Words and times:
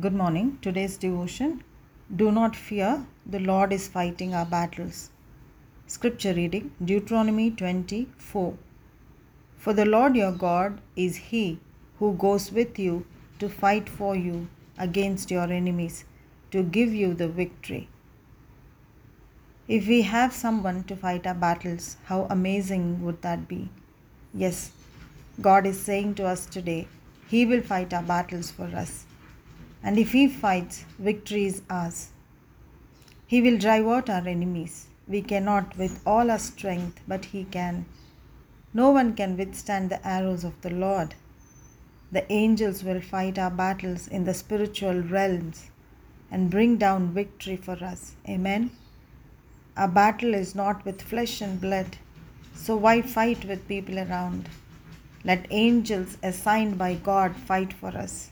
Good 0.00 0.14
morning. 0.14 0.58
Today's 0.62 0.96
devotion 0.96 1.64
Do 2.14 2.30
not 2.30 2.54
fear, 2.54 3.04
the 3.26 3.40
Lord 3.40 3.72
is 3.72 3.88
fighting 3.88 4.32
our 4.32 4.46
battles. 4.46 5.10
Scripture 5.88 6.34
reading 6.34 6.70
Deuteronomy 6.90 7.50
24. 7.50 8.54
For 9.56 9.72
the 9.72 9.84
Lord 9.84 10.14
your 10.14 10.30
God 10.30 10.80
is 10.94 11.16
He 11.32 11.58
who 11.98 12.12
goes 12.26 12.52
with 12.52 12.78
you 12.78 13.06
to 13.40 13.48
fight 13.48 13.88
for 13.88 14.14
you 14.14 14.46
against 14.86 15.32
your 15.32 15.50
enemies, 15.58 16.04
to 16.52 16.62
give 16.62 16.94
you 16.94 17.12
the 17.12 17.26
victory. 17.26 17.88
If 19.66 19.88
we 19.88 20.02
have 20.02 20.32
someone 20.32 20.84
to 20.84 20.94
fight 20.94 21.26
our 21.26 21.40
battles, 21.48 21.96
how 22.04 22.28
amazing 22.30 23.02
would 23.04 23.20
that 23.22 23.48
be? 23.48 23.68
Yes, 24.32 24.70
God 25.40 25.66
is 25.66 25.80
saying 25.90 26.14
to 26.14 26.32
us 26.36 26.46
today, 26.46 26.86
He 27.26 27.44
will 27.44 27.62
fight 27.62 27.92
our 27.92 28.04
battles 28.04 28.52
for 28.52 28.72
us. 28.86 29.04
And 29.82 29.98
if 29.98 30.12
He 30.12 30.28
fights, 30.28 30.84
victory 30.98 31.46
is 31.46 31.62
ours. 31.70 32.10
He 33.26 33.40
will 33.42 33.58
drive 33.58 33.86
out 33.86 34.10
our 34.10 34.26
enemies. 34.26 34.86
We 35.06 35.22
cannot 35.22 35.76
with 35.76 36.00
all 36.06 36.30
our 36.30 36.38
strength, 36.38 37.00
but 37.06 37.26
He 37.26 37.44
can. 37.44 37.86
No 38.74 38.90
one 38.90 39.14
can 39.14 39.36
withstand 39.36 39.90
the 39.90 40.06
arrows 40.06 40.44
of 40.44 40.60
the 40.62 40.70
Lord. 40.70 41.14
The 42.10 42.30
angels 42.32 42.82
will 42.82 43.00
fight 43.00 43.38
our 43.38 43.50
battles 43.50 44.08
in 44.08 44.24
the 44.24 44.34
spiritual 44.34 45.00
realms 45.02 45.70
and 46.30 46.50
bring 46.50 46.76
down 46.76 47.12
victory 47.12 47.56
for 47.56 47.82
us. 47.84 48.12
Amen. 48.28 48.70
Our 49.76 49.88
battle 49.88 50.34
is 50.34 50.54
not 50.54 50.84
with 50.84 51.02
flesh 51.02 51.40
and 51.40 51.60
blood, 51.60 51.96
so 52.54 52.76
why 52.76 53.02
fight 53.02 53.44
with 53.44 53.68
people 53.68 53.98
around? 53.98 54.48
Let 55.24 55.46
angels 55.50 56.16
assigned 56.22 56.78
by 56.78 56.94
God 56.94 57.36
fight 57.36 57.72
for 57.72 57.88
us. 57.88 58.30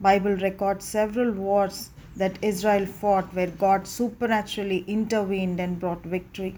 Bible 0.00 0.36
records 0.36 0.84
several 0.84 1.30
wars 1.32 1.90
that 2.16 2.42
Israel 2.42 2.86
fought 2.86 3.34
where 3.34 3.46
God 3.46 3.86
supernaturally 3.86 4.84
intervened 4.86 5.60
and 5.60 5.78
brought 5.78 6.02
victory. 6.02 6.56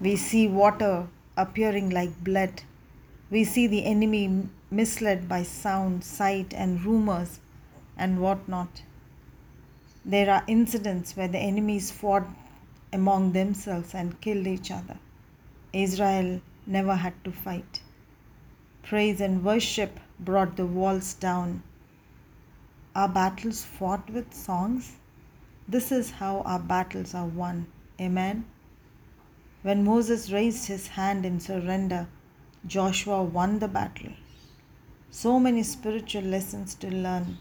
We 0.00 0.16
see 0.16 0.46
water 0.46 1.08
appearing 1.36 1.90
like 1.90 2.22
blood. 2.22 2.62
We 3.30 3.44
see 3.44 3.66
the 3.66 3.84
enemy 3.84 4.48
misled 4.70 5.28
by 5.28 5.42
sound, 5.42 6.04
sight, 6.04 6.54
and 6.54 6.84
rumors 6.84 7.40
and 7.96 8.20
what 8.20 8.48
not. 8.48 8.82
There 10.04 10.30
are 10.30 10.44
incidents 10.46 11.16
where 11.16 11.28
the 11.28 11.38
enemies 11.38 11.90
fought 11.90 12.26
among 12.92 13.32
themselves 13.32 13.94
and 13.94 14.20
killed 14.20 14.46
each 14.46 14.70
other. 14.70 14.96
Israel 15.72 16.40
never 16.66 16.94
had 16.94 17.12
to 17.24 17.32
fight. 17.32 17.82
Praise 18.82 19.20
and 19.20 19.44
worship 19.44 20.00
brought 20.20 20.56
the 20.56 20.66
walls 20.66 21.14
down. 21.14 21.62
Our 22.98 23.08
battles 23.08 23.62
fought 23.62 24.10
with 24.10 24.34
songs. 24.34 24.96
This 25.68 25.92
is 25.92 26.10
how 26.10 26.40
our 26.40 26.58
battles 26.58 27.14
are 27.14 27.26
won. 27.26 27.68
Amen. 28.00 28.44
When 29.62 29.84
Moses 29.84 30.32
raised 30.32 30.66
his 30.66 30.88
hand 30.88 31.24
in 31.24 31.38
surrender, 31.38 32.08
Joshua 32.66 33.22
won 33.22 33.60
the 33.60 33.68
battle. 33.68 34.14
So 35.12 35.38
many 35.38 35.62
spiritual 35.62 36.24
lessons 36.24 36.74
to 36.74 36.90
learn. 36.90 37.38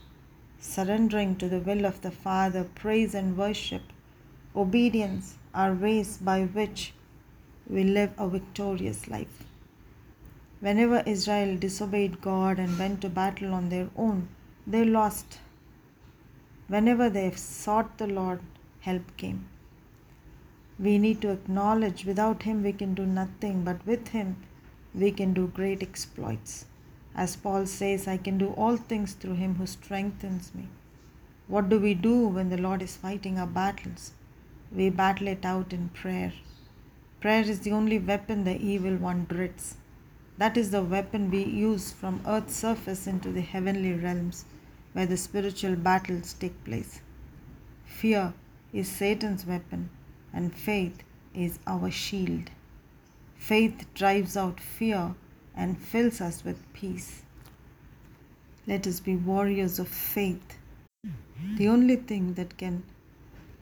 Surrendering 0.60 1.36
to 1.38 1.50
the 1.50 1.60
will 1.60 1.88
of 1.88 2.02
the 2.02 2.12
Father, 2.12 2.64
praise 2.76 3.16
and 3.16 3.36
worship, 3.36 3.82
obedience 4.56 5.40
are 5.56 5.74
ways 5.74 6.20
by 6.20 6.44
which 6.44 6.94
we 7.68 7.84
live 7.84 8.12
a 8.20 8.30
victorious 8.30 9.08
life. 9.08 9.44
Whenever 10.60 11.02
Israel 11.08 11.58
disobeyed 11.58 12.22
God 12.22 12.60
and 12.60 12.78
went 12.78 13.02
to 13.02 13.10
battle 13.10 13.56
on 13.56 13.70
their 13.70 13.90
own, 13.98 14.28
they 14.68 14.86
lost. 14.86 15.40
Whenever 16.68 17.10
they 17.10 17.32
sought 17.32 17.98
the 17.98 18.08
Lord, 18.08 18.42
help 18.82 19.16
came. 19.16 19.46
We 20.78 20.98
need 20.98 21.22
to 21.22 21.32
acknowledge 21.32 22.04
without 22.06 22.44
Him 22.44 22.62
we 22.62 22.74
can 22.74 22.94
do 22.94 23.06
nothing, 23.06 23.64
but 23.64 23.86
with 23.86 24.10
Him 24.10 24.36
we 24.94 25.12
can 25.12 25.34
do 25.34 25.48
great 25.48 25.82
exploits. 25.82 26.66
As 27.16 27.38
Paul 27.38 27.66
says, 27.66 28.08
I 28.08 28.18
can 28.18 28.38
do 28.38 28.50
all 28.50 28.76
things 28.76 29.14
through 29.14 29.36
Him 29.36 29.56
who 29.56 29.66
strengthens 29.66 30.54
me. 30.54 30.68
What 31.48 31.70
do 31.70 31.80
we 31.80 31.94
do 31.94 32.28
when 32.28 32.50
the 32.50 32.58
Lord 32.58 32.82
is 32.82 32.98
fighting 32.98 33.40
our 33.40 33.48
battles? 33.48 34.12
We 34.70 34.90
battle 34.90 35.30
it 35.30 35.46
out 35.46 35.72
in 35.72 35.88
prayer. 35.90 36.34
Prayer 37.22 37.44
is 37.44 37.62
the 37.62 37.72
only 37.72 37.98
weapon 37.98 38.44
the 38.44 38.62
evil 38.62 38.98
one 38.98 39.26
dreads. 39.30 39.78
That 40.38 40.58
is 40.58 40.72
the 40.72 40.84
weapon 40.84 41.32
we 41.32 41.44
use 41.44 41.94
from 41.94 42.22
earth's 42.28 42.58
surface 42.58 43.08
into 43.08 43.32
the 43.32 43.42
heavenly 43.42 43.94
realms 43.94 44.44
where 44.98 45.06
the 45.06 45.16
spiritual 45.16 45.76
battles 45.76 46.34
take 46.34 46.64
place. 46.64 47.02
Fear 47.86 48.34
is 48.74 48.90
Satan's 48.90 49.46
weapon, 49.46 49.92
and 50.34 50.56
faith 50.56 51.04
is 51.36 51.60
our 51.68 51.92
shield. 51.92 52.50
Faith 53.36 53.86
drives 53.94 54.36
out 54.36 54.60
fear 54.60 55.14
and 55.56 55.78
fills 55.78 56.20
us 56.20 56.44
with 56.44 56.74
peace. 56.74 57.22
Let 58.66 58.88
us 58.88 59.00
be 59.00 59.16
warriors 59.16 59.78
of 59.78 59.88
faith. 59.88 60.58
The 61.58 61.68
only 61.68 61.98
thing 61.98 62.34
that 62.34 62.58
can 62.58 62.82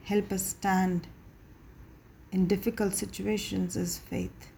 help 0.04 0.32
us 0.32 0.46
stand 0.46 1.06
in 2.32 2.46
difficult 2.46 2.94
situations 2.94 3.76
is 3.76 3.98
faith. 3.98 4.50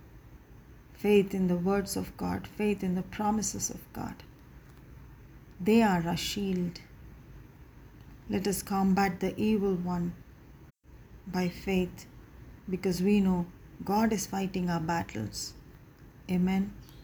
Faith 0.93 1.35
in 1.35 1.49
the 1.49 1.57
words 1.57 1.97
of 1.97 2.17
God, 2.17 2.47
faith 2.47 2.85
in 2.85 2.95
the 2.95 3.03
promises 3.03 3.69
of 3.69 3.93
God. 3.93 4.23
They 5.61 5.83
are 5.83 6.07
our 6.07 6.17
shield. 6.17 6.81
Let 8.31 8.47
us 8.47 8.63
combat 8.63 9.21
the 9.21 9.39
evil 9.41 9.75
one 9.75 10.15
by 11.27 11.49
faith 11.49 12.07
because 12.71 13.03
we 13.03 13.21
know 13.21 13.47
God 13.85 14.13
is 14.13 14.27
fighting 14.27 14.71
our 14.71 14.81
battles. 14.81 15.55
Amen. 16.31 16.73